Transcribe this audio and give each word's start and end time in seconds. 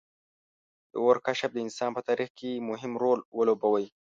•د 0.91 0.93
اور 1.03 1.17
کشف 1.25 1.49
د 1.53 1.57
انسان 1.65 1.89
په 1.95 2.01
تاریخ 2.09 2.29
کې 2.39 2.63
مهم 2.69 2.93
رول 3.01 3.19
لوبولی. 3.47 3.85